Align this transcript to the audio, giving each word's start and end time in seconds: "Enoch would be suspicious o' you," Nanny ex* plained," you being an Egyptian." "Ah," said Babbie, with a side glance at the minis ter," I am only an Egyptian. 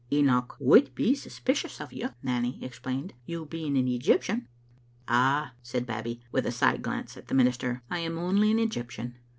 "Enoch 0.11 0.57
would 0.59 0.95
be 0.95 1.13
suspicious 1.13 1.79
o' 1.79 1.87
you," 1.91 2.09
Nanny 2.23 2.57
ex* 2.63 2.79
plained," 2.79 3.13
you 3.27 3.45
being 3.45 3.77
an 3.77 3.87
Egyptian." 3.87 4.47
"Ah," 5.07 5.53
said 5.61 5.85
Babbie, 5.85 6.21
with 6.31 6.47
a 6.47 6.51
side 6.51 6.81
glance 6.81 7.17
at 7.17 7.27
the 7.27 7.35
minis 7.35 7.59
ter," 7.59 7.83
I 7.91 7.99
am 7.99 8.17
only 8.17 8.49
an 8.49 8.57
Egyptian. 8.57 9.19